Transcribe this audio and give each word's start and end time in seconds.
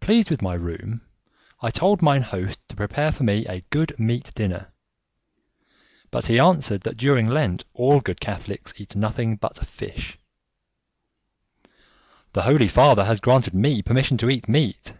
Pleased 0.00 0.30
with 0.30 0.42
my 0.42 0.54
room, 0.54 1.00
I 1.60 1.70
told 1.70 2.02
mine 2.02 2.22
host 2.22 2.58
to 2.68 2.74
prepare 2.74 3.12
for 3.12 3.22
me 3.22 3.46
a 3.46 3.60
good 3.70 3.96
meat 3.96 4.32
dinner; 4.34 4.72
but 6.10 6.26
he 6.26 6.40
answered 6.40 6.80
that 6.80 6.96
during 6.96 7.28
Lent 7.28 7.62
all 7.72 8.00
good 8.00 8.20
Catholics 8.20 8.74
eat 8.78 8.96
nothing 8.96 9.36
but 9.36 9.64
fish. 9.64 10.18
"The 12.32 12.42
Holy 12.42 12.66
Father 12.66 13.04
has 13.04 13.20
granted 13.20 13.54
me 13.54 13.80
permission 13.80 14.16
to 14.18 14.28
eat 14.28 14.48
meat." 14.48 14.92